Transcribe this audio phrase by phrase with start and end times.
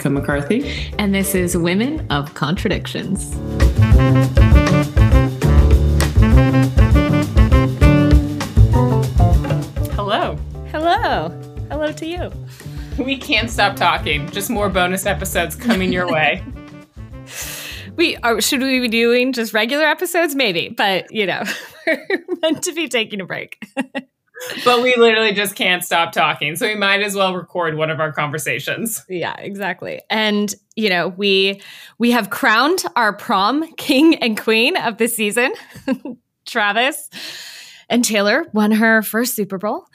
[0.00, 0.42] Craig Karan.
[0.46, 0.94] And I'm Veronica McCarthy.
[0.98, 3.34] And this is Women of Contradictions.
[9.94, 10.36] Hello.
[10.70, 11.28] Hello.
[11.70, 12.30] Hello to you.
[12.98, 14.30] We can't stop talking.
[14.30, 16.44] Just more bonus episodes coming your way.
[17.96, 20.34] we are, should we be doing just regular episodes?
[20.34, 21.42] Maybe, but you know,
[21.86, 23.62] we're meant to be taking a break.
[24.64, 26.56] but we literally just can't stop talking.
[26.56, 29.04] So we might as well record one of our conversations.
[29.08, 30.00] Yeah, exactly.
[30.10, 31.60] And you know, we
[31.98, 35.52] we have crowned our prom king and queen of the season.
[36.46, 37.08] Travis
[37.88, 39.86] and Taylor won her first Super Bowl.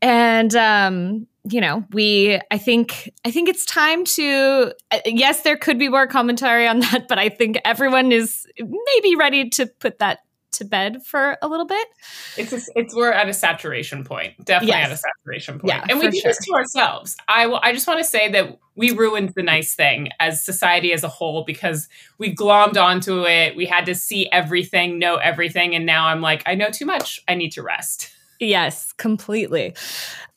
[0.00, 5.56] And um you know, we I think I think it's time to uh, yes, there
[5.56, 9.98] could be more commentary on that, but I think everyone is maybe ready to put
[9.98, 10.20] that
[10.52, 11.88] to bed for a little bit.
[12.36, 14.90] It's a, it's we're at a saturation point, definitely yes.
[14.90, 16.30] at a saturation point, yeah, and we do sure.
[16.30, 17.16] this to ourselves.
[17.28, 17.60] I will.
[17.62, 21.08] I just want to say that we ruined the nice thing as society as a
[21.08, 23.56] whole because we glommed onto it.
[23.56, 27.20] We had to see everything, know everything, and now I'm like, I know too much.
[27.28, 28.12] I need to rest.
[28.40, 29.74] Yes, completely.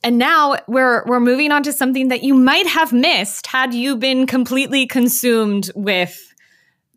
[0.04, 3.96] And now we're we're moving on to something that you might have missed had you
[3.96, 6.35] been completely consumed with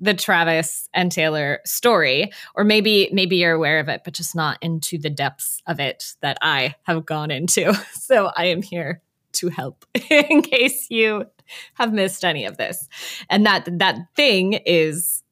[0.01, 4.59] the Travis and Taylor story, or maybe maybe you're aware of it, but just not
[4.63, 7.75] into the depths of it that I have gone into.
[8.09, 11.27] So I am here to help in case you
[11.75, 12.89] have missed any of this.
[13.29, 15.23] And that that thing is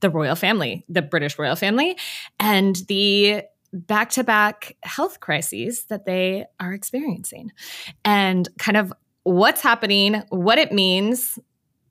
[0.00, 1.98] the royal family, the British royal family,
[2.40, 7.52] and the back to back health crises that they are experiencing,
[8.04, 8.92] and kind of
[9.24, 11.38] what's happening, what it means,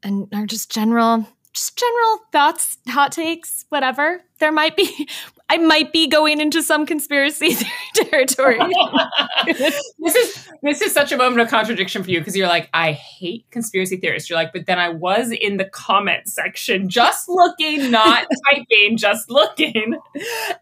[0.02, 4.23] and our just general just general thoughts, hot takes, whatever.
[4.39, 5.08] There might be,
[5.49, 7.55] I might be going into some conspiracy
[7.95, 8.59] territory.
[9.45, 12.93] this is this is such a moment of contradiction for you because you're like, I
[12.93, 14.30] hate conspiracy theorists.
[14.30, 19.30] You're like, but then I was in the comment section, just looking, not typing, just
[19.30, 19.95] looking,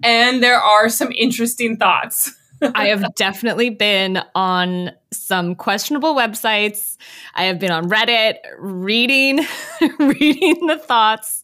[0.04, 2.34] and there are some interesting thoughts.
[2.62, 6.98] I have definitely been on some questionable websites.
[7.36, 9.40] I have been on Reddit reading
[10.00, 11.44] reading the thoughts.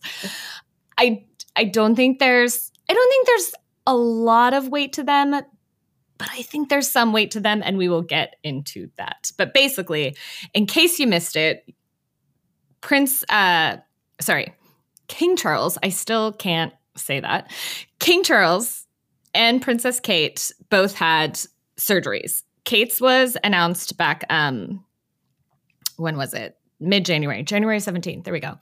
[0.98, 3.52] I I don't think there's I don't think there's
[3.86, 7.78] a lot of weight to them, but I think there's some weight to them and
[7.78, 9.32] we will get into that.
[9.38, 10.16] But basically,
[10.54, 11.66] in case you missed it,
[12.82, 13.78] Prince uh
[14.22, 14.54] sorry,
[15.08, 17.52] King Charles, I still can't say that.
[18.00, 18.87] King Charles
[19.34, 21.40] and Princess Kate both had
[21.78, 22.44] surgeries.
[22.64, 24.84] Kate's was announced back um
[25.98, 26.56] when was it?
[26.80, 28.24] Mid January, January 17th.
[28.24, 28.60] There we go.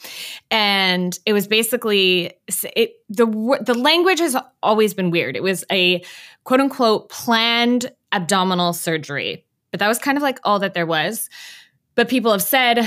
[0.50, 2.32] And it was basically
[2.76, 3.26] it the
[3.62, 5.36] the language has always been weird.
[5.36, 6.04] It was a
[6.46, 9.46] quote unquote planned abdominal surgery.
[9.72, 11.30] But that was kind of like all that there was.
[11.96, 12.86] But people have said,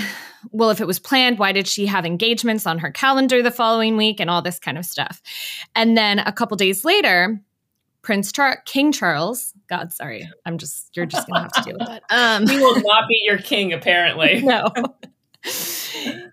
[0.50, 3.96] well, if it was planned, why did she have engagements on her calendar the following
[3.96, 5.20] week and all this kind of stuff?
[5.74, 7.40] And then a couple days later,
[8.08, 9.52] Prince Char- King Charles.
[9.68, 12.04] God, sorry, I'm just you're just gonna have to deal with that.
[12.08, 14.40] Um, he will not be your king, apparently.
[14.44, 14.64] no.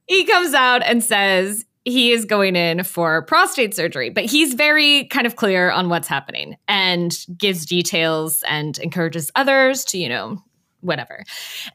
[0.08, 5.04] he comes out and says he is going in for prostate surgery, but he's very
[5.08, 10.42] kind of clear on what's happening and gives details and encourages others to, you know,
[10.80, 11.26] whatever.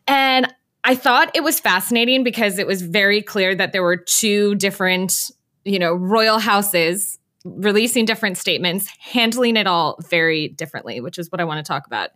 [0.06, 0.50] And
[0.82, 5.30] I thought it was fascinating because it was very clear that there were two different,
[5.66, 11.40] you know, royal houses releasing different statements, handling it all very differently, which is what
[11.40, 12.10] I want to talk about.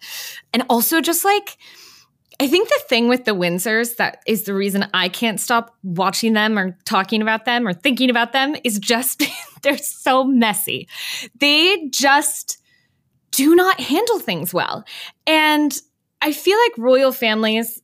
[0.52, 1.56] And also just like
[2.40, 6.32] I think the thing with the Windsors that is the reason I can't stop watching
[6.32, 9.22] them or talking about them or thinking about them is just
[9.62, 10.88] they're so messy.
[11.38, 12.58] They just
[13.30, 14.84] do not handle things well.
[15.26, 15.76] And
[16.20, 17.80] I feel like royal families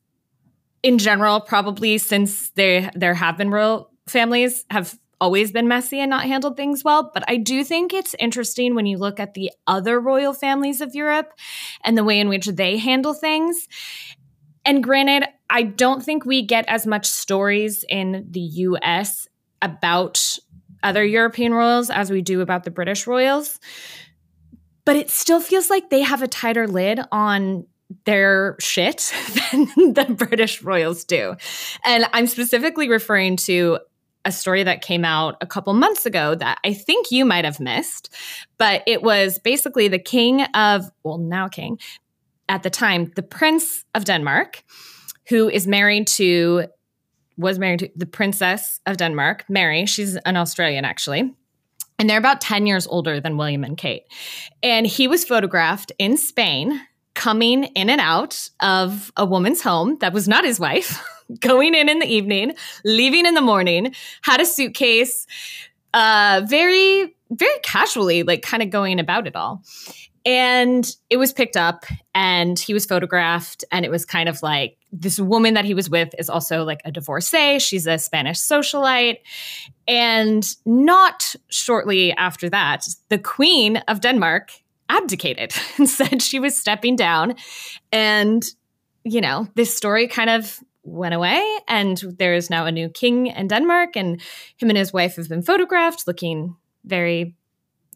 [0.83, 6.11] in general probably since there there have been royal families have always been messy and
[6.11, 7.11] not handled things well.
[7.13, 10.95] But I do think it's interesting when you look at the other royal families of
[10.95, 11.33] Europe
[11.85, 13.69] and the way in which they handle things.
[14.65, 19.29] And granted, I don't think we get as much stories in the US
[19.63, 20.39] about
[20.83, 23.59] other European royals as we do about the British royals.
[24.85, 27.67] But it still feels like they have a tighter lid on
[28.05, 29.13] their shit
[29.53, 31.37] than the British royals do.
[31.85, 33.79] And I'm specifically referring to
[34.25, 37.61] a story that came out a couple months ago that I think you might have
[37.61, 38.15] missed,
[38.59, 41.79] but it was basically the king of, well, now king,
[42.49, 44.63] at the time, the prince of Denmark,
[45.29, 46.67] who is married to,
[47.39, 49.87] was married to the princess of Denmark, Mary.
[49.87, 51.33] She's an Australian, actually.
[51.99, 54.05] And they're about 10 years older than William and Kate.
[54.63, 56.81] And he was photographed in Spain
[57.15, 61.03] coming in and out of a woman's home that was not his wife
[61.39, 62.55] going in in the evening,
[62.85, 65.27] leaving in the morning, had a suitcase,
[65.95, 69.63] uh, very, very casually, like kind of going about it all.
[70.27, 73.65] And it was picked up and he was photographed.
[73.73, 76.83] And it was kind of like this woman that he was with is also like
[76.85, 77.59] a divorcee.
[77.59, 79.19] She's a Spanish socialite.
[79.89, 84.51] And not shortly after that, the Queen of Denmark
[84.89, 87.35] abdicated and said she was stepping down.
[87.91, 88.45] And,
[89.05, 91.43] you know, this story kind of went away.
[91.69, 93.97] And there is now a new king in Denmark.
[93.97, 94.21] And
[94.57, 97.35] him and his wife have been photographed looking very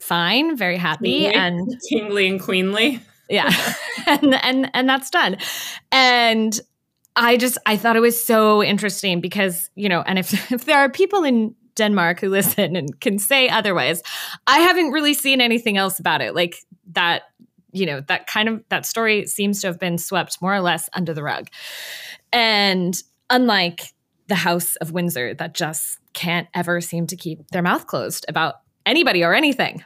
[0.01, 3.01] fine, very happy, kingly, and kingly and queenly.
[3.29, 3.51] Yeah,
[4.07, 5.37] and and and that's done.
[5.91, 6.59] And
[7.17, 10.79] I just I thought it was so interesting because you know, and if if there
[10.79, 14.03] are people in Denmark who listen and can say otherwise,
[14.47, 16.35] I haven't really seen anything else about it.
[16.35, 16.57] Like
[16.93, 17.23] that,
[17.75, 20.89] you know, that kind of that story seems to have been swept more or less
[20.95, 21.49] under the rug.
[22.33, 23.93] And unlike
[24.29, 28.57] the House of Windsor that just can't ever seem to keep their mouth closed about
[28.87, 29.85] anybody or anything.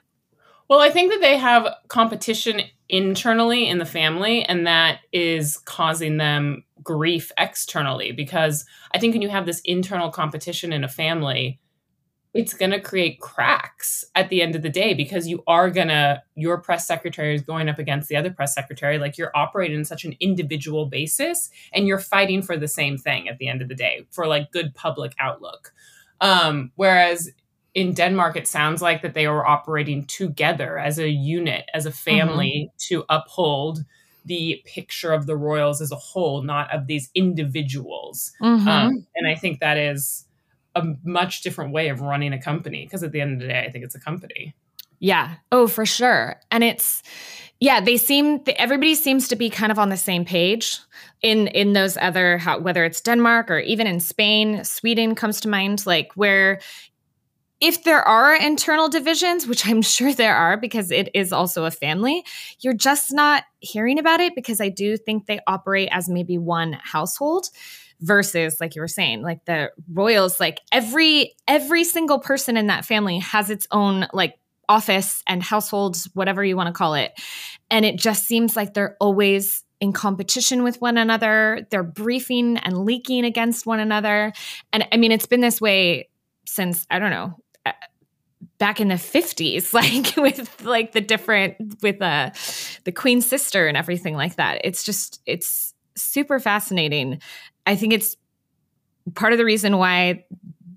[0.68, 6.18] Well, I think that they have competition internally in the family, and that is causing
[6.18, 8.12] them grief externally.
[8.12, 11.58] Because I think when you have this internal competition in a family,
[12.38, 15.88] it's going to create cracks at the end of the day because you are going
[15.88, 18.96] to, your press secretary is going up against the other press secretary.
[18.96, 23.28] Like you're operating in such an individual basis and you're fighting for the same thing
[23.28, 25.72] at the end of the day for like good public outlook.
[26.20, 27.28] Um, whereas
[27.74, 31.92] in Denmark, it sounds like that they were operating together as a unit, as a
[31.92, 32.94] family mm-hmm.
[32.94, 33.80] to uphold
[34.24, 38.30] the picture of the royals as a whole, not of these individuals.
[38.40, 38.68] Mm-hmm.
[38.68, 40.24] Um, and I think that is
[40.78, 43.64] a much different way of running a company because at the end of the day,
[43.66, 44.54] I think it's a company.
[45.00, 45.34] Yeah.
[45.52, 46.40] Oh, for sure.
[46.50, 47.02] And it's,
[47.60, 50.78] yeah, they seem everybody seems to be kind of on the same page
[51.22, 55.48] in in those other how, whether it's Denmark or even in Spain, Sweden comes to
[55.48, 56.60] mind like where
[57.60, 61.70] if there are internal divisions, which I'm sure there are because it is also a
[61.70, 62.24] family,
[62.60, 66.74] you're just not hearing about it because I do think they operate as maybe one
[66.74, 67.48] household
[68.00, 72.84] versus like you were saying like the royals like every every single person in that
[72.84, 77.18] family has its own like office and households whatever you want to call it.
[77.70, 81.66] And it just seems like they're always in competition with one another.
[81.70, 84.32] They're briefing and leaking against one another.
[84.72, 86.08] And i mean it's been this way
[86.44, 87.34] since i don't know
[88.58, 92.30] back in the 50s like with like the different with uh
[92.84, 94.60] the queen's sister and everything like that.
[94.64, 97.20] It's just it's super fascinating
[97.68, 98.16] i think it's
[99.14, 100.24] part of the reason why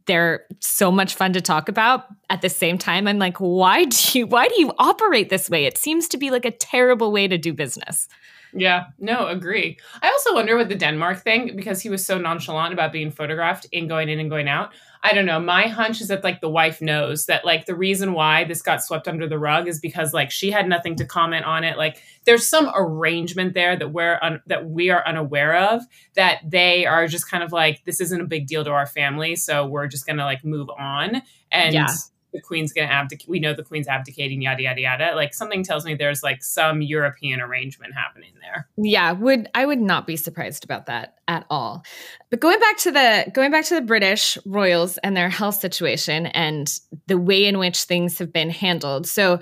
[0.06, 4.20] they're so much fun to talk about at the same time i'm like why do
[4.20, 7.28] you why do you operate this way it seems to be like a terrible way
[7.28, 8.08] to do business
[8.54, 9.78] yeah, no, agree.
[10.02, 13.66] I also wonder with the Denmark thing because he was so nonchalant about being photographed
[13.72, 14.74] in going in and going out.
[15.04, 15.40] I don't know.
[15.40, 18.84] My hunch is that like the wife knows that like the reason why this got
[18.84, 21.78] swept under the rug is because like she had nothing to comment on it.
[21.78, 25.82] Like there's some arrangement there that we're un- that we are unaware of
[26.16, 29.36] that they are just kind of like this isn't a big deal to our family,
[29.36, 31.74] so we're just gonna like move on and.
[31.74, 31.88] Yeah
[32.34, 33.28] the queen's going to abdicate.
[33.28, 35.16] We know the queen's abdicating, yada yada yada.
[35.16, 38.68] Like something tells me there's like some European arrangement happening there.
[38.78, 41.84] Yeah, would I would not be surprised about that at all.
[42.30, 46.28] But going back to the going back to the British royals and their health situation
[46.28, 49.08] and the way in which things have been handled.
[49.08, 49.40] So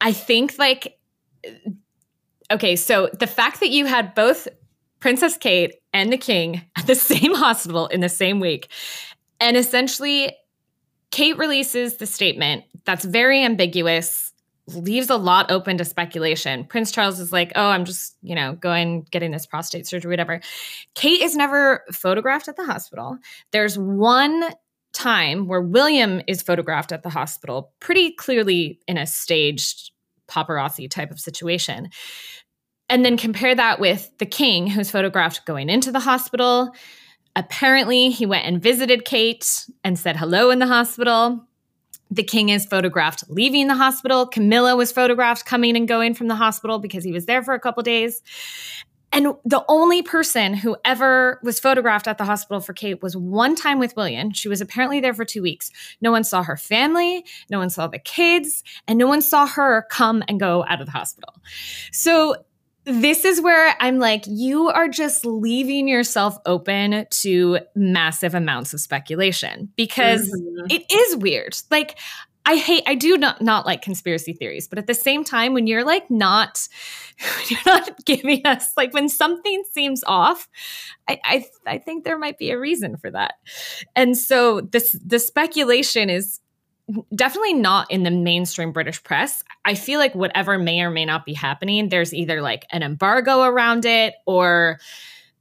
[0.00, 0.98] I think like
[2.50, 4.48] okay, so the fact that you had both
[5.00, 8.68] Princess Kate and the king at the same hospital in the same week
[9.40, 10.36] and essentially
[11.10, 14.32] Kate releases the statement that's very ambiguous,
[14.68, 16.64] leaves a lot open to speculation.
[16.64, 20.40] Prince Charles is like, oh, I'm just, you know, going getting this prostate surgery, whatever.
[20.94, 23.18] Kate is never photographed at the hospital.
[23.50, 24.44] There's one
[24.92, 29.92] time where William is photographed at the hospital, pretty clearly in a staged
[30.28, 31.88] paparazzi type of situation.
[32.88, 36.72] And then compare that with the king, who's photographed going into the hospital,
[37.40, 41.42] Apparently, he went and visited Kate and said hello in the hospital.
[42.10, 44.26] The king is photographed leaving the hospital.
[44.26, 47.58] Camilla was photographed coming and going from the hospital because he was there for a
[47.58, 48.20] couple days.
[49.10, 53.54] And the only person who ever was photographed at the hospital for Kate was one
[53.54, 54.32] time with William.
[54.34, 55.70] She was apparently there for two weeks.
[56.02, 59.86] No one saw her family, no one saw the kids, and no one saw her
[59.90, 61.34] come and go out of the hospital.
[61.90, 62.36] So
[62.90, 68.80] this is where I'm like, you are just leaving yourself open to massive amounts of
[68.80, 70.66] speculation because mm-hmm.
[70.70, 71.56] it is weird.
[71.70, 71.98] Like,
[72.46, 75.66] I hate I do not not like conspiracy theories, but at the same time when
[75.66, 76.66] you're like not
[77.48, 80.48] you're not giving us like when something seems off,
[81.06, 83.34] I I, I think there might be a reason for that.
[83.94, 86.40] And so this the speculation is
[87.14, 89.42] definitely not in the mainstream British press.
[89.64, 93.42] I feel like whatever may or may not be happening, there's either like an embargo
[93.42, 94.78] around it or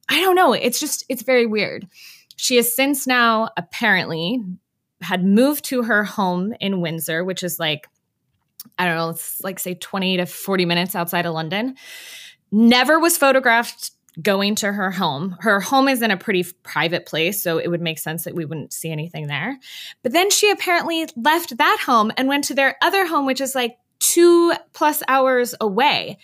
[0.10, 0.53] I don't know.
[0.53, 1.88] It's just, it's very weird.
[2.36, 4.41] She has since now apparently
[5.01, 7.88] had moved to her home in Windsor, which is like,
[8.77, 11.75] I don't know, it's like say 20 to 40 minutes outside of London.
[12.51, 13.91] Never was photographed
[14.22, 15.36] going to her home.
[15.39, 18.46] Her home is in a pretty private place, so it would make sense that we
[18.46, 19.58] wouldn't see anything there.
[20.04, 23.56] But then she apparently left that home and went to their other home, which is
[23.56, 26.18] like two plus hours away.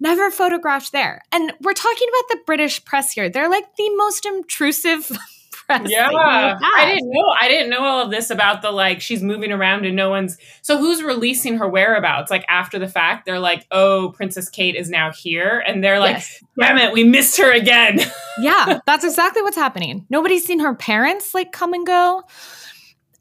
[0.00, 1.22] Never photographed there.
[1.32, 3.28] And we're talking about the British press here.
[3.28, 5.10] They're like the most intrusive
[5.78, 5.90] press.
[5.90, 6.58] Yeah.
[6.62, 7.34] I didn't know.
[7.40, 10.38] I didn't know all of this about the like she's moving around and no one's
[10.62, 12.30] so who's releasing her whereabouts?
[12.30, 15.62] Like after the fact, they're like, oh, Princess Kate is now here.
[15.66, 16.44] And they're like, yes.
[16.58, 18.00] damn it, we missed her again.
[18.38, 20.06] yeah, that's exactly what's happening.
[20.10, 22.22] Nobody's seen her parents like come and go.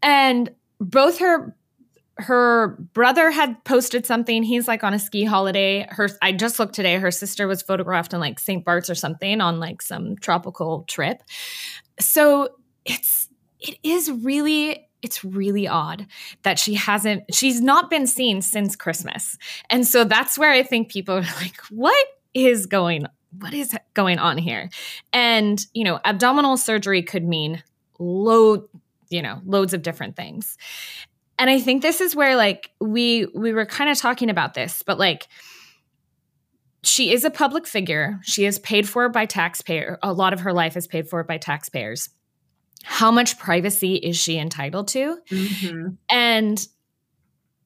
[0.03, 1.55] And both her
[2.21, 4.43] her brother had posted something.
[4.43, 5.87] He's like on a ski holiday.
[5.89, 6.97] Her I just looked today.
[6.97, 8.63] Her sister was photographed in like St.
[8.63, 11.23] Bart's or something on like some tropical trip.
[12.01, 12.49] So
[12.85, 13.29] it's
[13.59, 16.05] it is really it's really odd
[16.43, 19.37] that she hasn't she's not been seen since Christmas.
[19.69, 23.05] And so that's where I think people are like what is going
[23.39, 24.69] what is going on here?
[25.13, 27.63] And, you know, abdominal surgery could mean
[27.99, 28.67] load,
[29.09, 30.57] you know, loads of different things.
[31.39, 34.83] And I think this is where like we we were kind of talking about this,
[34.83, 35.27] but like
[36.83, 38.19] she is a public figure.
[38.23, 39.99] She is paid for by taxpayer.
[40.01, 42.09] A lot of her life is paid for by taxpayers.
[42.83, 45.17] How much privacy is she entitled to?
[45.29, 45.89] Mm-hmm.
[46.09, 46.67] And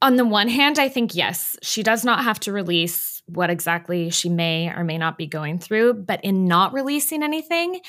[0.02, 4.10] on the one hand, I think yes, she does not have to release what exactly
[4.10, 5.94] she may or may not be going through.
[5.94, 7.80] But in not releasing anything,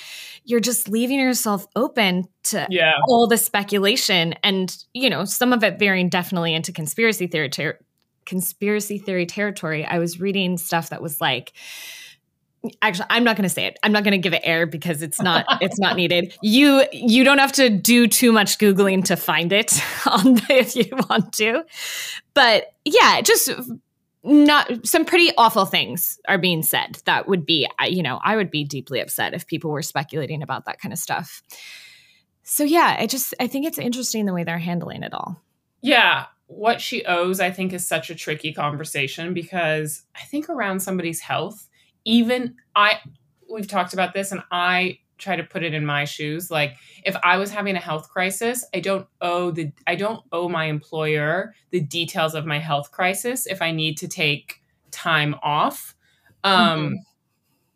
[0.45, 2.93] you're just leaving yourself open to yeah.
[3.07, 7.79] all the speculation and, you know, some of it veering definitely into conspiracy theory ter-
[8.27, 11.53] conspiracy theory territory, I was reading stuff that was like,
[12.81, 13.77] actually i'm not going to say it.
[13.83, 16.35] I'm not going to give it air because it's not it's not needed.
[16.41, 20.75] You you don't have to do too much googling to find it on the, if
[20.75, 21.63] you want to.
[22.33, 23.49] But yeah just
[24.23, 28.51] not some pretty awful things are being said that would be you know i would
[28.51, 31.43] be deeply upset if people were speculating about that kind of stuff.
[32.43, 35.41] So yeah i just i think it's interesting the way they're handling it all.
[35.81, 40.79] Yeah what she owes, I think, is such a tricky conversation because I think around
[40.79, 41.67] somebody's health,
[42.05, 42.99] even I,
[43.51, 46.49] we've talked about this and I try to put it in my shoes.
[46.49, 50.47] Like if I was having a health crisis, I don't owe the, I don't owe
[50.47, 54.61] my employer the details of my health crisis if I need to take
[54.91, 55.95] time off.
[56.43, 56.95] Um, mm-hmm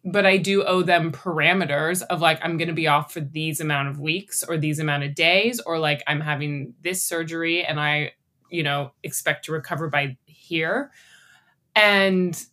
[0.04, 3.60] but I do owe them parameters of like I'm going to be off for these
[3.60, 7.80] amount of weeks or these amount of days or like I'm having this surgery and
[7.80, 8.14] I
[8.52, 10.92] you know, expect to recover by here.
[11.76, 12.44] And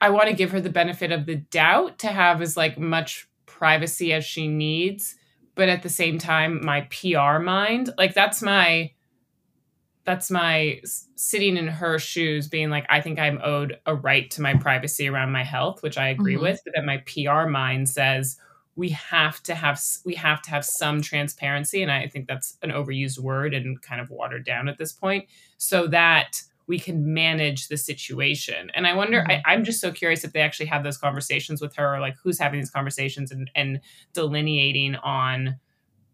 [0.00, 3.28] I want to give her the benefit of the doubt to have as like much
[3.46, 5.16] privacy as she needs,
[5.54, 8.92] but at the same time my PR mind, like that's my
[10.08, 10.80] that's my
[11.16, 15.06] sitting in her shoes being like i think i'm owed a right to my privacy
[15.06, 16.44] around my health which i agree mm-hmm.
[16.44, 18.38] with but then my pr mind says
[18.78, 22.70] we have to have we have to have some transparency and i think that's an
[22.70, 25.26] overused word and kind of watered down at this point
[25.58, 29.40] so that we can manage the situation and i wonder mm-hmm.
[29.44, 32.14] I, am just so curious if they actually have those conversations with her or like
[32.22, 33.80] who's having these conversations and, and
[34.12, 35.56] delineating on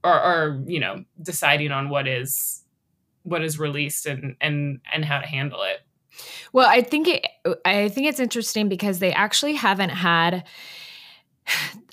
[0.02, 2.64] or, or you know deciding on what is
[3.24, 5.80] what is released and and and how to handle it
[6.54, 7.26] well i think it
[7.66, 10.44] i think it's interesting because they actually haven't had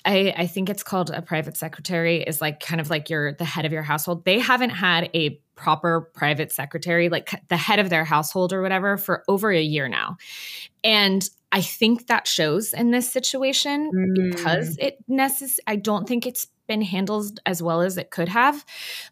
[0.04, 3.44] I, I think it's called a private secretary is like kind of like you're the
[3.44, 4.24] head of your household.
[4.24, 8.96] They haven't had a proper private secretary, like the head of their household or whatever,
[8.96, 10.16] for over a year now.
[10.82, 14.34] And I think that shows in this situation mm.
[14.34, 18.64] because it necess- I don't think it's been handled as well as it could have.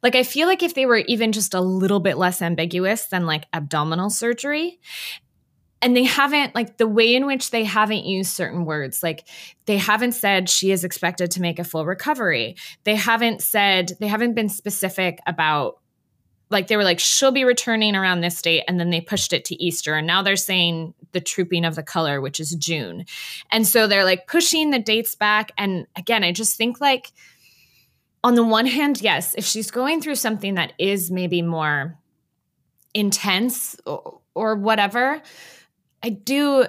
[0.02, 3.26] Like I feel like if they were even just a little bit less ambiguous than
[3.26, 4.80] like abdominal surgery
[5.82, 9.26] and they haven't like the way in which they haven't used certain words like
[9.66, 14.06] they haven't said she is expected to make a full recovery they haven't said they
[14.06, 15.78] haven't been specific about
[16.50, 19.44] like they were like she'll be returning around this date and then they pushed it
[19.44, 23.04] to easter and now they're saying the trooping of the color which is june
[23.50, 27.12] and so they're like pushing the dates back and again i just think like
[28.22, 31.96] on the one hand yes if she's going through something that is maybe more
[32.94, 35.22] intense or, or whatever.
[36.02, 36.66] I do,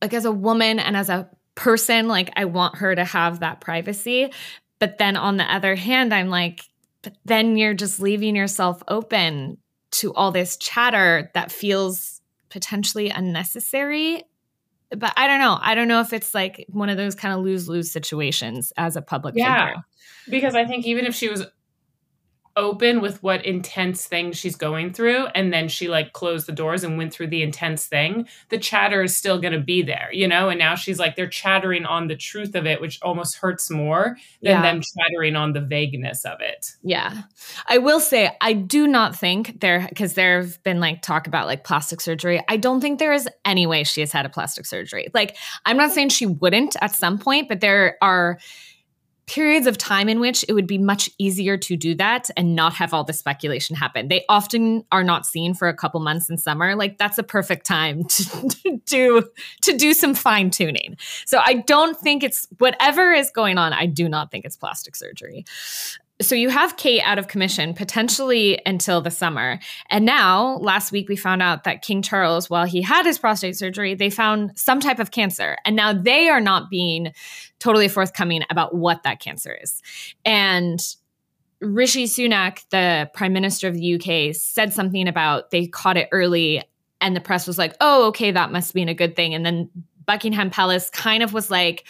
[0.00, 3.60] like, as a woman and as a person, like, I want her to have that
[3.60, 4.32] privacy.
[4.78, 6.62] But then on the other hand, I'm like,
[7.02, 9.58] but then you're just leaving yourself open
[9.92, 14.24] to all this chatter that feels potentially unnecessary.
[14.90, 15.58] But I don't know.
[15.60, 18.96] I don't know if it's like one of those kind of lose lose situations as
[18.96, 19.66] a public yeah.
[19.66, 19.84] figure.
[20.28, 21.46] Because I think even if she was
[22.56, 26.84] open with what intense thing she's going through and then she like closed the doors
[26.84, 30.28] and went through the intense thing the chatter is still going to be there you
[30.28, 30.48] know?
[30.48, 34.16] And now she's like they're chattering on the truth of it which almost hurts more
[34.42, 34.62] than yeah.
[34.62, 36.72] them chattering on the vagueness of it.
[36.82, 37.22] Yeah.
[37.66, 41.46] I will say i do not think there because there have been like talk about
[41.46, 42.42] like plastic surgery.
[42.48, 45.08] I don't think there is any way she has had a plastic surgery.
[45.12, 48.38] Like i'm not saying she wouldn't at some point but there are
[49.26, 52.74] periods of time in which it would be much easier to do that and not
[52.74, 54.08] have all the speculation happen.
[54.08, 56.76] They often are not seen for a couple months in summer.
[56.76, 59.28] Like that's a perfect time to, to do
[59.62, 60.96] to do some fine tuning.
[61.24, 63.72] So I don't think it's whatever is going on.
[63.72, 65.44] I do not think it's plastic surgery
[66.22, 69.58] so you have Kate out of commission potentially until the summer.
[69.90, 73.56] And now, last week, we found out that King Charles, while he had his prostate
[73.56, 75.56] surgery, they found some type of cancer.
[75.64, 77.12] And now they are not being
[77.58, 79.82] totally forthcoming about what that cancer is.
[80.24, 80.78] And
[81.60, 86.62] Rishi Sunak, the prime minister of the UK, said something about they caught it early.
[87.00, 89.34] And the press was like, oh, okay, that must mean a good thing.
[89.34, 89.68] And then
[90.06, 91.84] Buckingham Palace kind of was like,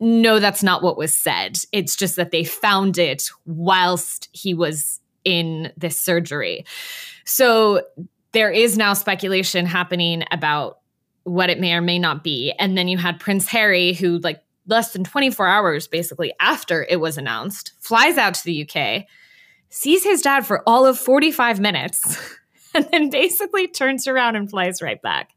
[0.00, 1.58] no, that's not what was said.
[1.72, 6.64] It's just that they found it whilst he was in this surgery.
[7.24, 7.82] So
[8.32, 10.80] there is now speculation happening about
[11.22, 12.52] what it may or may not be.
[12.58, 17.00] And then you had Prince Harry, who, like, less than 24 hours basically after it
[17.00, 19.04] was announced, flies out to the UK,
[19.68, 22.36] sees his dad for all of 45 minutes,
[22.76, 25.34] and then basically turns around and flies right back.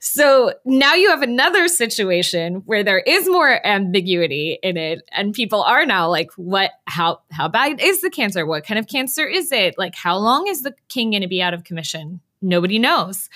[0.00, 5.62] So now you have another situation where there is more ambiguity in it and people
[5.62, 8.46] are now like what how how bad is the cancer?
[8.46, 9.76] What kind of cancer is it?
[9.78, 12.20] Like how long is the king going to be out of commission?
[12.40, 13.28] Nobody knows.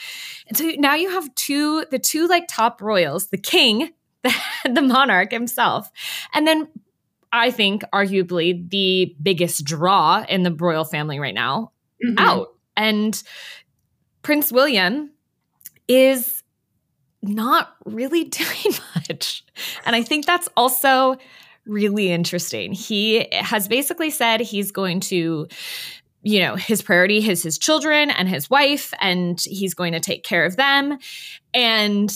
[0.46, 3.90] And so now you have two the two like top royals, the king,
[4.22, 4.34] the,
[4.70, 5.90] the monarch himself,
[6.34, 6.68] and then
[7.32, 11.72] I think arguably the biggest draw in the royal family right now
[12.04, 12.18] mm-hmm.
[12.18, 12.48] out.
[12.76, 13.20] And
[14.22, 15.10] Prince William
[15.88, 16.42] is
[17.22, 19.44] not really doing much.
[19.84, 21.16] And I think that's also
[21.66, 22.72] really interesting.
[22.72, 25.46] He has basically said he's going to
[26.24, 30.22] you know his priority is his children and his wife and he's going to take
[30.22, 30.96] care of them
[31.52, 32.12] and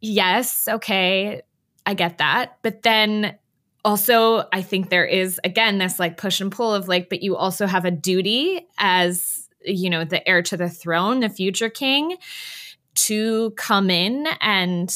[0.00, 1.42] yes okay
[1.84, 3.36] i get that but then
[3.84, 7.36] also i think there is again this like push and pull of like but you
[7.36, 12.16] also have a duty as you know the heir to the throne the future king
[12.94, 14.94] to come in and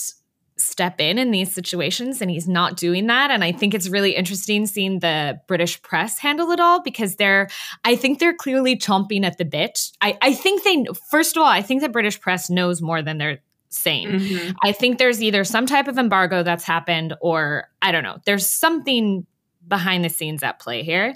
[0.56, 3.30] step in in these situations and he's not doing that.
[3.30, 7.48] And i think it's really interesting seeing the british press handle it all because they're
[7.85, 9.90] i think they're clearly chomping at the bit.
[10.00, 13.18] I, I think they first of all i think the british press knows more than
[13.18, 13.38] they're
[13.70, 14.09] saying.
[14.09, 14.50] Mm-hmm.
[14.62, 18.48] i think there's either some type of embargo that's happened or i don't know there's
[18.48, 19.26] something
[19.66, 21.14] behind the scenes at play here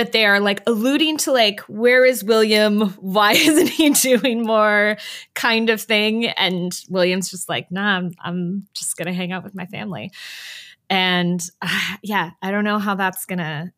[0.00, 2.88] but they are like alluding to like where is william?
[3.00, 4.96] Why isn't he doing more?
[5.34, 6.26] kind of thing.
[6.26, 10.10] And william's just like nah i'm, I'm just gonna hang out with my family.
[10.88, 13.74] And uh, yeah i don't know how that's gonna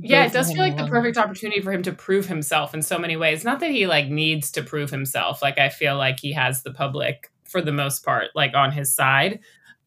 [0.00, 2.98] yeah it does feel like the perfect opportunity for him to prove himself in so
[2.98, 3.42] many ways.
[3.42, 5.40] Not that he like needs to prove himself.
[5.40, 8.94] Like i feel like he has the public for the most part like on his
[8.94, 9.40] side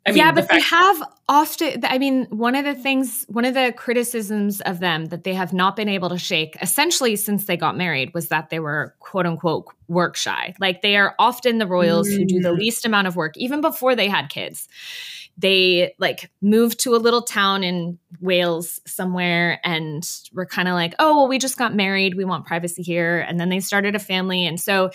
[0.08, 3.44] I mean, yeah, but the they have often, I mean, one of the things, one
[3.44, 7.46] of the criticisms of them that they have not been able to shake, essentially since
[7.46, 10.56] they got married, was that they were quote unquote work shy.
[10.62, 12.18] Like they are often the royals mm.
[12.18, 12.58] who do the mm.
[12.58, 14.70] least amount of work, even before they had kids.
[15.40, 20.96] They like moved to a little town in Wales somewhere and were kind of like,
[20.98, 22.16] oh, well, we just got married.
[22.16, 23.20] We want privacy here.
[23.20, 24.48] And then they started a family.
[24.48, 24.90] And so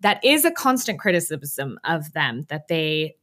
[0.00, 3.16] that is a constant criticism of them that they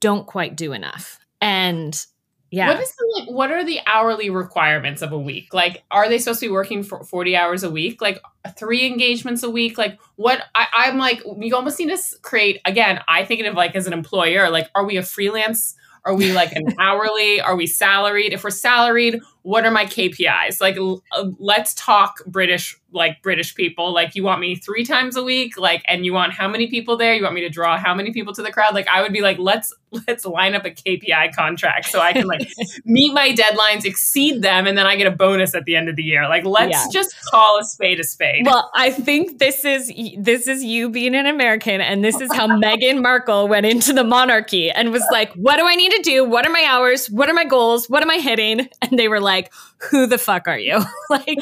[0.00, 1.18] don't quite do enough.
[1.40, 2.06] And
[2.50, 2.68] yeah.
[2.68, 5.52] What is the, like what are the hourly requirements of a week?
[5.52, 8.00] Like are they supposed to be working for 40 hours a week?
[8.00, 8.20] Like
[8.56, 9.76] three engagements a week?
[9.76, 13.74] Like what I, I'm like we almost need to create again, I think of like
[13.74, 15.74] as an employer, like are we a freelance?
[16.04, 17.40] Are we like an hourly?
[17.40, 18.32] Are we salaried?
[18.32, 20.60] If we're salaried, what are my KPIs?
[20.60, 23.94] Like, uh, let's talk British, like British people.
[23.94, 25.56] Like, you want me three times a week?
[25.56, 27.14] Like, and you want how many people there?
[27.14, 28.74] You want me to draw how many people to the crowd?
[28.74, 29.72] Like, I would be like, let's
[30.08, 32.48] let's line up a KPI contract so I can like
[32.84, 35.96] meet my deadlines, exceed them, and then I get a bonus at the end of
[35.96, 36.28] the year.
[36.28, 36.86] Like, let's yeah.
[36.92, 38.46] just call a spade a spade.
[38.46, 42.46] Well, I think this is this is you being an American, and this is how
[42.60, 46.24] Meghan Markle went into the monarchy and was like, "What do I need to do?
[46.24, 47.08] What are my hours?
[47.10, 47.88] What are my goals?
[47.88, 49.52] What am I hitting?" And they were like like,
[49.90, 50.82] who the fuck are you?
[51.10, 51.38] like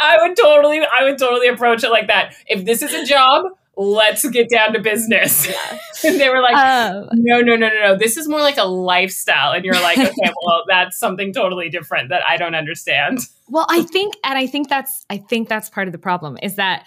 [0.00, 2.34] I would totally I would totally approach it like that.
[2.46, 3.46] If this is a job,
[3.78, 5.46] let's get down to business.
[5.48, 5.78] Yeah.
[6.04, 7.96] and they were like, um, no, no, no, no, no.
[7.96, 9.52] This is more like a lifestyle.
[9.52, 13.20] And you're like, okay, well, that's something totally different that I don't understand.
[13.48, 16.56] Well, I think, and I think that's, I think that's part of the problem is
[16.56, 16.86] that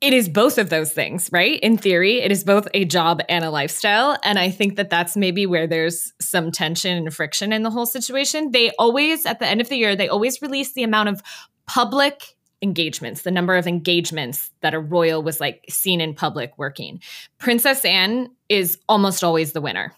[0.00, 1.58] it is both of those things, right?
[1.60, 4.16] In theory, it is both a job and a lifestyle.
[4.22, 7.86] And I think that that's maybe where there's some tension and friction in the whole
[7.86, 8.52] situation.
[8.52, 11.22] They always, at the end of the year, they always release the amount of
[11.66, 17.00] public engagements, the number of engagements that a royal was like seen in public working.
[17.38, 19.92] Princess Anne is almost always the winner.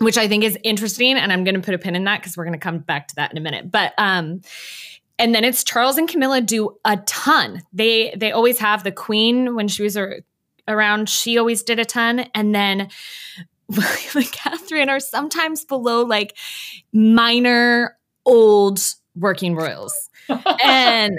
[0.00, 2.36] Which I think is interesting, and I'm going to put a pin in that because
[2.36, 3.70] we're going to come back to that in a minute.
[3.70, 4.40] But um,
[5.18, 7.62] and then it's Charles and Camilla do a ton.
[7.72, 9.96] They they always have the Queen when she was
[10.66, 11.08] around.
[11.08, 12.88] She always did a ton, and then
[13.68, 16.36] William and Catherine are sometimes below like
[16.92, 17.96] minor
[18.26, 18.80] old
[19.14, 19.94] working royals,
[20.64, 21.18] and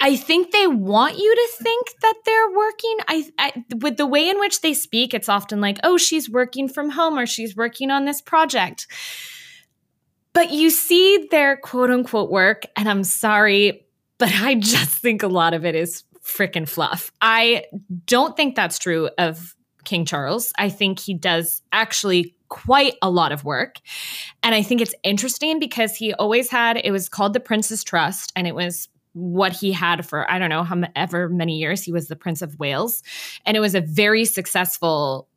[0.00, 2.96] I think they want you to think that they're working.
[3.08, 6.68] I, I, with the way in which they speak, it's often like, "Oh, she's working
[6.68, 8.86] from home," or "She's working on this project."
[10.36, 13.86] But you see their quote unquote work, and I'm sorry,
[14.18, 17.10] but I just think a lot of it is freaking fluff.
[17.22, 17.64] I
[18.04, 20.52] don't think that's true of King Charles.
[20.58, 23.76] I think he does actually quite a lot of work.
[24.42, 28.30] And I think it's interesting because he always had, it was called the Prince's Trust,
[28.36, 31.92] and it was what he had for I don't know how ever many years he
[31.92, 33.02] was the Prince of Wales,
[33.46, 35.28] and it was a very successful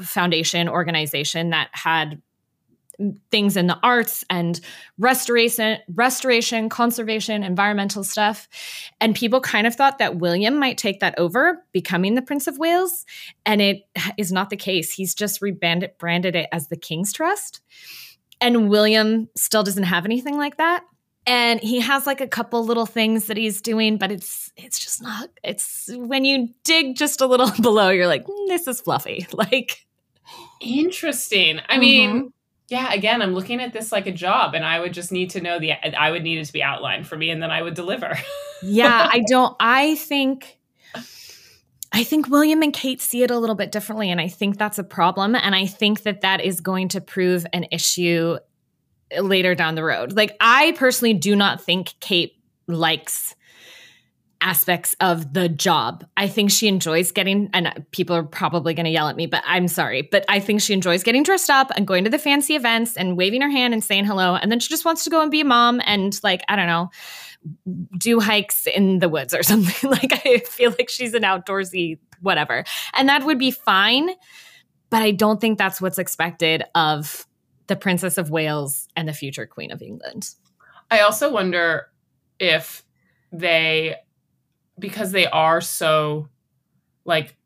[0.00, 2.22] foundation organization that had
[3.30, 4.60] things in the arts and
[4.98, 8.48] restoration restoration conservation environmental stuff.
[9.00, 12.58] And people kind of thought that william might take that over becoming the prince of
[12.58, 13.04] wales.
[13.44, 13.82] And it
[14.16, 14.92] is not the case.
[14.92, 17.60] He's just rebranded branded it as the king's trust.
[18.40, 20.84] And william still doesn't have anything like that.
[21.28, 25.02] And he has like a couple little things that he's doing but it's it's just
[25.02, 29.26] not it's when you dig just a little below you're like mm, this is fluffy.
[29.36, 29.86] Like
[30.60, 31.60] interesting.
[31.68, 31.80] I mm-hmm.
[31.80, 32.32] mean
[32.68, 35.40] yeah, again, I'm looking at this like a job and I would just need to
[35.40, 37.74] know the I would need it to be outlined for me and then I would
[37.74, 38.18] deliver.
[38.62, 40.58] yeah, I don't I think
[41.92, 44.78] I think William and Kate see it a little bit differently and I think that's
[44.78, 48.38] a problem and I think that that is going to prove an issue
[49.16, 50.12] later down the road.
[50.12, 53.36] Like I personally do not think Kate likes
[54.40, 56.04] aspects of the job.
[56.16, 59.42] I think she enjoys getting, and people are probably going to yell at me, but
[59.46, 60.02] I'm sorry.
[60.02, 63.16] But I think she enjoys getting dressed up and going to the fancy events and
[63.16, 64.36] waving her hand and saying hello.
[64.36, 66.66] And then she just wants to go and be a mom and, like, I don't
[66.66, 66.90] know,
[67.98, 69.90] do hikes in the woods or something.
[69.90, 72.64] like, I feel like she's an outdoorsy whatever.
[72.94, 74.10] And that would be fine.
[74.90, 77.26] But I don't think that's what's expected of
[77.66, 80.30] the Princess of Wales and the future Queen of England.
[80.90, 81.88] I also wonder
[82.38, 82.84] if
[83.32, 83.96] they
[84.78, 86.28] because they are so
[87.04, 87.36] like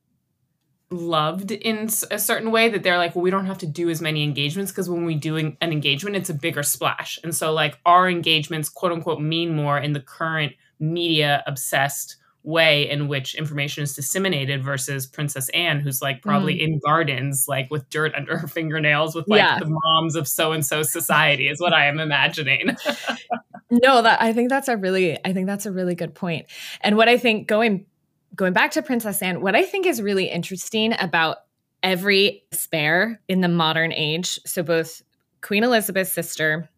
[0.91, 4.01] loved in a certain way that they're like well we don't have to do as
[4.01, 7.79] many engagements because when we do an engagement it's a bigger splash and so like
[7.87, 13.83] our engagements quote unquote mean more in the current media obsessed way in which information
[13.83, 16.63] is disseminated versus Princess Anne, who's like probably mm.
[16.63, 19.59] in gardens, like with dirt under her fingernails, with like yeah.
[19.59, 22.77] the moms of so and so society, is what I am imagining.
[23.71, 26.47] no, that I think that's a really, I think that's a really good point.
[26.81, 27.87] And what I think going
[28.35, 31.39] going back to Princess Anne, what I think is really interesting about
[31.83, 35.03] every spare in the modern age, so both
[35.41, 36.69] Queen Elizabeth's sister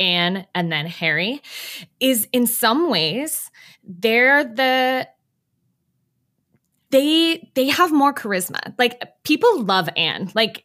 [0.00, 1.42] Anne and then Harry,
[2.00, 3.50] is in some ways
[3.84, 5.06] they're the
[6.90, 8.74] they they have more charisma.
[8.78, 10.32] Like people love Anne.
[10.34, 10.64] Like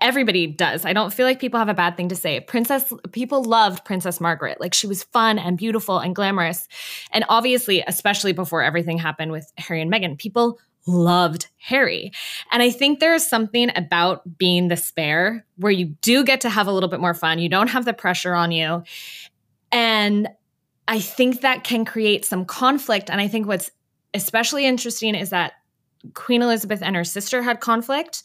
[0.00, 0.84] everybody does.
[0.84, 2.40] I don't feel like people have a bad thing to say.
[2.40, 4.60] Princess people loved Princess Margaret.
[4.60, 6.68] Like she was fun and beautiful and glamorous.
[7.12, 12.12] And obviously, especially before everything happened with Harry and Meghan, people loved Harry.
[12.50, 16.66] And I think there's something about being the spare where you do get to have
[16.66, 17.38] a little bit more fun.
[17.38, 18.82] You don't have the pressure on you.
[19.72, 20.28] And
[20.88, 23.10] I think that can create some conflict.
[23.10, 23.70] And I think what's
[24.14, 25.52] especially interesting is that
[26.14, 28.22] Queen Elizabeth and her sister had conflict,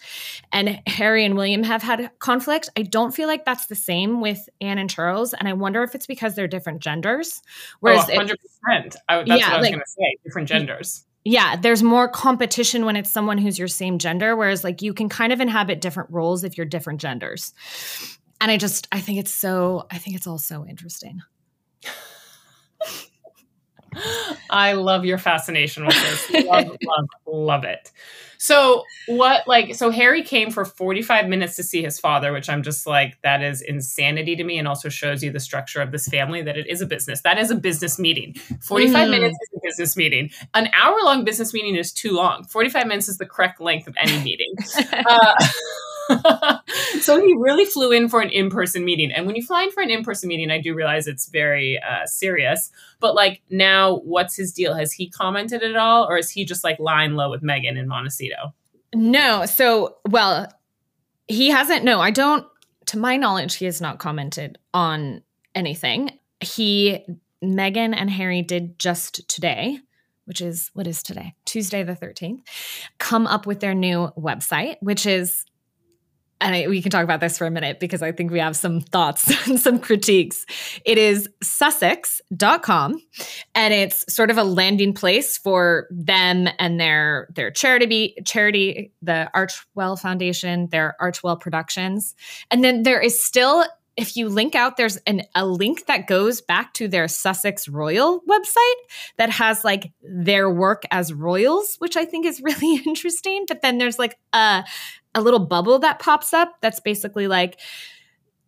[0.52, 2.70] and Harry and William have had conflict.
[2.78, 5.96] I don't feel like that's the same with Anne and Charles, and I wonder if
[5.96, 7.42] it's because they're different genders.
[7.46, 8.26] Oh, whereas, oh, 100%.
[8.28, 11.06] It, I, that's yeah, what I was like, going to say different genders.
[11.24, 15.10] Yeah, there's more competition when it's someone who's your same gender, whereas, like, you can
[15.10, 17.54] kind of inhabit different roles if you're different genders.
[18.40, 21.22] And I just, I think it's so, I think it's all so interesting.
[24.50, 26.46] I love your fascination with this.
[26.46, 27.92] love, love, love it.
[28.38, 32.64] So, what, like, so Harry came for 45 minutes to see his father, which I'm
[32.64, 36.08] just like, that is insanity to me, and also shows you the structure of this
[36.08, 37.22] family that it is a business.
[37.22, 38.34] That is a business meeting.
[38.62, 39.10] 45 mm.
[39.10, 40.30] minutes is a business meeting.
[40.54, 42.44] An hour long business meeting is too long.
[42.44, 44.54] 45 minutes is the correct length of any meeting.
[44.94, 45.48] uh,
[47.02, 49.12] so he really flew in for an in-person meeting.
[49.12, 52.06] And when you fly in for an in-person meeting i do realize it's very uh,
[52.06, 52.72] serious.
[53.00, 54.74] But like now what's his deal?
[54.74, 57.88] Has he commented at all or is he just like lying low with meghan in
[57.88, 58.54] montecito?
[58.94, 59.46] No.
[59.46, 60.52] So well
[61.28, 62.46] he hasn't no i don't
[62.86, 65.24] to my knowledge he has not commented on
[65.56, 66.20] anything.
[66.40, 67.06] He
[67.44, 69.80] meghan and harry did just today
[70.26, 71.36] which is what is today?
[71.46, 72.42] Tuesday the 13th
[72.98, 75.46] come up with their new website which is
[76.42, 78.56] and I, we can talk about this for a minute because I think we have
[78.56, 80.46] some thoughts and some critiques.
[80.86, 83.02] It is sussex.com
[83.54, 89.30] and it's sort of a landing place for them and their their charity charity the
[89.36, 92.16] Archewell Foundation, their Archewell Productions.
[92.52, 93.66] And then there is still
[93.98, 98.22] if you link out there's an, a link that goes back to their Sussex Royal
[98.30, 98.74] website
[99.18, 103.46] that has like their work as royals, which I think is really interesting.
[103.48, 104.66] But then there's like a
[105.16, 107.60] a little bubble that pops up that's basically like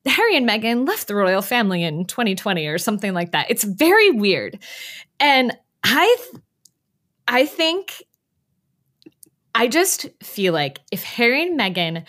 [0.06, 3.48] Harry and Meghan left the royal family in 2020 or something like that.
[3.50, 4.60] It's very weird.
[5.20, 6.44] And I th-
[7.28, 8.04] I think
[9.54, 12.06] I just feel like if Harry and Meghan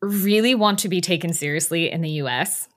[0.00, 2.68] really want to be taken seriously in the US,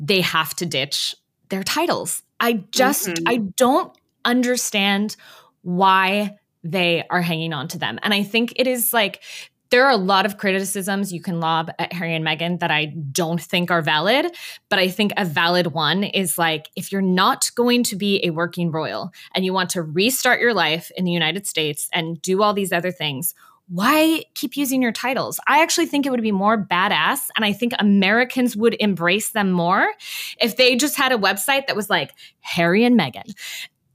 [0.00, 1.14] they have to ditch
[1.50, 2.22] their titles.
[2.40, 3.28] I just mm-hmm.
[3.28, 5.16] I don't understand
[5.62, 7.98] why they are hanging on to them.
[8.02, 9.22] And I think it is like
[9.70, 12.86] there are a lot of criticisms you can lob at Harry and Meghan that I
[12.86, 14.26] don't think are valid.
[14.68, 18.30] But I think a valid one is like if you're not going to be a
[18.30, 22.42] working royal and you want to restart your life in the United States and do
[22.42, 23.34] all these other things,
[23.68, 25.38] why keep using your titles?
[25.46, 27.28] I actually think it would be more badass.
[27.36, 29.92] And I think Americans would embrace them more
[30.40, 33.34] if they just had a website that was like Harry and Meghan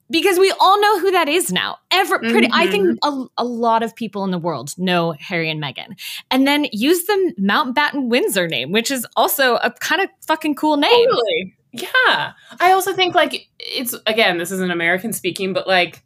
[0.10, 1.78] because we all know who that is now.
[1.92, 2.60] Ever pretty, mm-hmm.
[2.60, 3.22] I think mm-hmm.
[3.22, 6.00] a, a, lot of people in the world know Harry and Meghan,
[6.32, 10.78] and then use the Mountbatten Windsor name, which is also a kind of fucking cool
[10.78, 11.10] name.
[11.10, 11.56] Totally.
[11.72, 16.04] Yeah, I also think like it's again, this is an American speaking, but like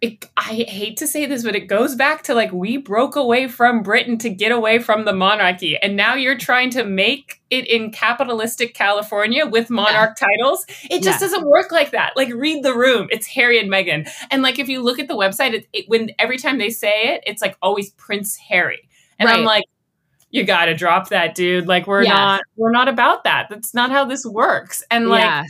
[0.00, 3.48] it, I hate to say this, but it goes back to like we broke away
[3.48, 7.66] from Britain to get away from the monarchy, and now you're trying to make it
[7.68, 10.26] in capitalistic California with monarch yeah.
[10.26, 10.66] titles.
[10.90, 11.28] It just yeah.
[11.28, 12.16] doesn't work like that.
[12.16, 13.08] Like read the room.
[13.10, 16.10] It's Harry and Meghan, and like if you look at the website, it, it, when
[16.18, 19.38] every time they say it, it's like always Prince Harry, and right.
[19.38, 19.64] I'm like,
[20.30, 21.66] you got to drop that, dude.
[21.68, 22.12] Like we're yeah.
[22.12, 23.46] not we're not about that.
[23.48, 24.82] That's not how this works.
[24.90, 25.46] And like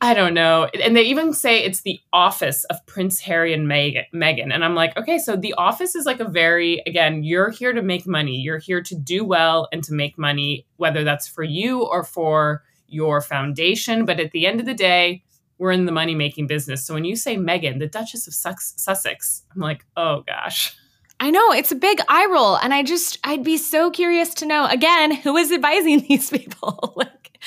[0.00, 0.68] I don't know.
[0.80, 4.54] And they even say it's the office of Prince Harry and Meghan.
[4.54, 7.82] And I'm like, okay, so the office is like a very, again, you're here to
[7.82, 8.36] make money.
[8.36, 12.62] You're here to do well and to make money, whether that's for you or for
[12.86, 14.04] your foundation.
[14.04, 15.24] But at the end of the day,
[15.58, 16.86] we're in the money making business.
[16.86, 20.76] So when you say Meghan, the Duchess of Sussex, I'm like, oh gosh.
[21.20, 22.56] I know it's a big eye roll.
[22.56, 26.92] And I just, I'd be so curious to know again, who is advising these people?
[26.96, 27.38] like,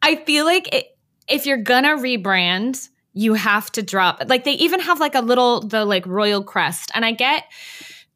[0.00, 0.97] I feel like it,
[1.28, 5.60] if you're gonna rebrand, you have to drop like they even have like a little
[5.60, 6.90] the like royal crest.
[6.94, 7.44] And I get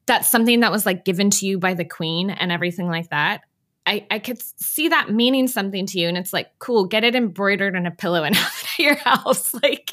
[0.07, 3.42] that's something that was like given to you by the queen and everything like that.
[3.87, 7.14] I, I could see that meaning something to you and it's like cool get it
[7.14, 9.90] embroidered in a pillow and have it at your house like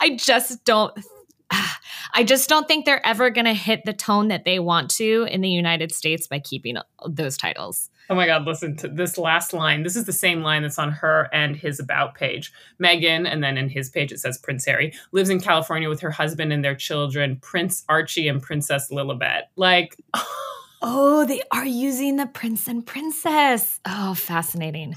[0.00, 0.96] i just don't
[1.50, 5.26] i just don't think they're ever going to hit the tone that they want to
[5.28, 9.16] in the united states by keeping uh, those titles Oh my God, listen to this
[9.16, 9.84] last line.
[9.84, 12.52] This is the same line that's on her and his about page.
[12.82, 16.10] Meghan, and then in his page it says Prince Harry, lives in California with her
[16.10, 19.42] husband and their children, Prince Archie and Princess Lilibet.
[19.54, 19.96] Like,
[20.82, 23.78] oh, they are using the prince and princess.
[23.86, 24.96] Oh, fascinating.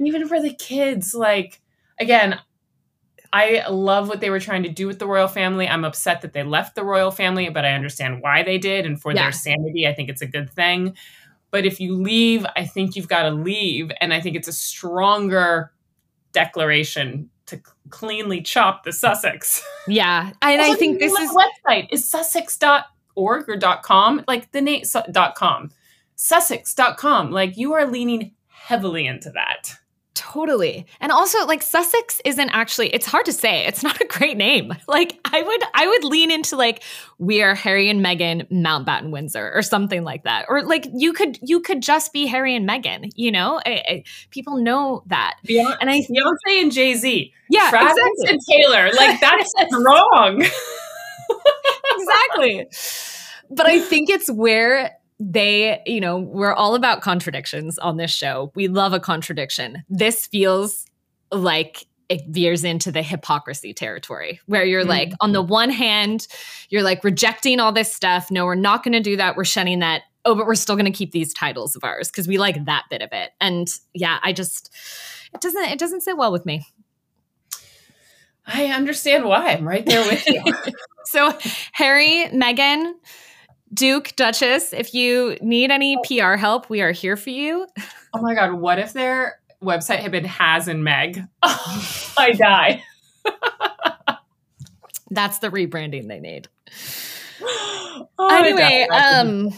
[0.00, 1.60] Even for the kids, like,
[2.00, 2.40] again,
[3.32, 5.68] I love what they were trying to do with the royal family.
[5.68, 8.86] I'm upset that they left the royal family, but I understand why they did.
[8.86, 9.22] And for yeah.
[9.22, 10.96] their sanity, I think it's a good thing.
[11.54, 13.92] But if you leave, I think you've got to leave.
[14.00, 15.70] And I think it's a stronger
[16.32, 19.64] declaration to cleanly chop the Sussex.
[19.86, 20.32] Yeah.
[20.42, 24.82] And I think this is website is sussex dot .org or .com, like the name
[25.36, 25.70] .com,
[26.16, 29.76] Sussex.com, like you are leaning heavily into that.
[30.14, 30.86] Totally.
[31.00, 33.66] And also like Sussex isn't actually it's hard to say.
[33.66, 34.72] It's not a great name.
[34.86, 36.82] Like I would I would lean into like
[37.18, 40.46] we are Harry and Meghan Mountbatten Windsor or something like that.
[40.48, 43.60] Or like you could you could just be Harry and Meghan, you know?
[43.66, 45.36] I, I, people know that.
[45.48, 47.32] Beyonce, and I Beyonce and Jay-Z.
[47.50, 48.28] Yeah, Travis exactly.
[48.28, 48.92] and Taylor.
[48.92, 50.44] Like that's wrong.
[51.96, 52.66] exactly.
[53.50, 58.52] But I think it's where they, you know, we're all about contradictions on this show.
[58.54, 59.82] We love a contradiction.
[59.88, 60.86] This feels
[61.32, 64.90] like it veers into the hypocrisy territory where you're mm-hmm.
[64.90, 66.26] like, on the one hand,
[66.68, 68.30] you're like rejecting all this stuff.
[68.30, 69.36] No, we're not going to do that.
[69.36, 70.02] We're shunning that.
[70.26, 72.84] Oh, but we're still going to keep these titles of ours because we like that
[72.90, 73.30] bit of it.
[73.40, 74.70] And yeah, I just,
[75.32, 76.66] it doesn't, it doesn't sit well with me.
[78.46, 79.52] I understand why.
[79.52, 80.42] I'm right there with you.
[81.06, 81.32] so,
[81.72, 82.92] Harry, Meghan,
[83.74, 87.66] Duke, Duchess, if you need any PR help, we are here for you.
[88.14, 88.54] Oh my God.
[88.54, 91.22] What if their website had been Has and Meg?
[91.42, 92.84] I die.
[95.10, 96.48] That's the rebranding they need.
[98.16, 99.52] Oh, anyway, um,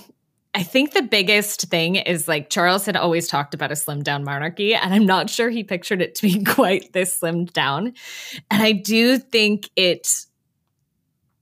[0.54, 4.24] I think the biggest thing is like Charles had always talked about a slimmed down
[4.24, 7.92] monarchy, and I'm not sure he pictured it to be quite this slimmed down.
[8.50, 10.08] And I do think it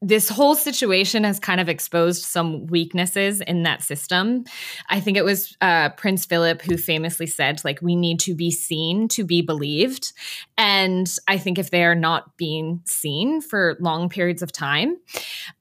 [0.04, 4.44] this whole situation has kind of exposed some weaknesses in that system.
[4.90, 8.50] I think it was uh, Prince Philip who famously said, like, we need to be
[8.50, 10.12] seen to be believed.
[10.58, 14.98] And I think if they are not being seen for long periods of time,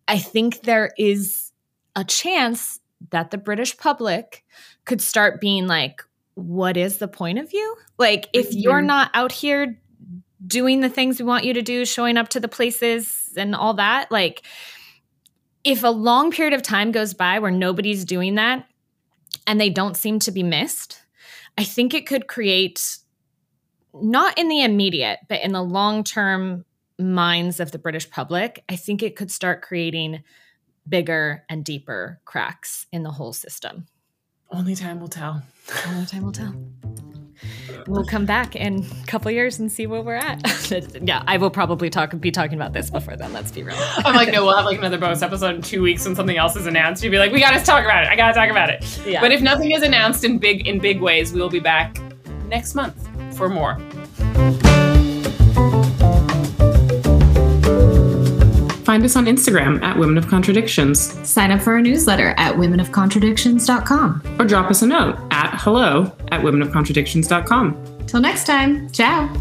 [0.09, 1.51] I think there is
[1.95, 4.43] a chance that the British public
[4.83, 6.03] could start being like,
[6.35, 7.77] what is the point of you?
[7.97, 8.87] Like, if you're mm-hmm.
[8.87, 9.79] not out here
[10.45, 13.75] doing the things we want you to do, showing up to the places and all
[13.75, 14.11] that.
[14.11, 14.43] Like,
[15.63, 18.67] if a long period of time goes by where nobody's doing that
[19.47, 21.01] and they don't seem to be missed,
[21.57, 22.97] I think it could create,
[23.93, 26.65] not in the immediate, but in the long term
[26.99, 30.23] minds of the British public, I think it could start creating
[30.87, 33.85] bigger and deeper cracks in the whole system.
[34.51, 35.41] Only time will tell.
[35.87, 36.53] Only time will tell
[37.87, 40.41] we'll come back in a couple years and see where we're at.
[41.01, 43.33] yeah, I will probably talk be talking about this before then.
[43.33, 43.75] Let's be real.
[43.97, 46.55] I'm like, no, we'll have like another bonus episode in two weeks when something else
[46.55, 47.03] is announced.
[47.03, 48.09] You'd be like, we gotta talk about it.
[48.09, 48.99] I gotta talk about it.
[49.05, 49.21] Yeah.
[49.21, 51.97] But if nothing is announced in big in big ways, we will be back
[52.47, 53.79] next month for more.
[58.93, 61.13] Find us on Instagram at Women of Contradictions.
[61.27, 64.21] Sign up for our newsletter at womenofcontradictions.com.
[64.37, 68.05] Or drop us a note at hello at womenofcontradictions.com.
[68.05, 69.33] Till next time, ciao.